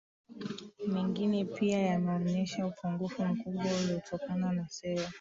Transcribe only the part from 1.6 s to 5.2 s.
yameonyesha upungufu mkubwa uliotokana na sera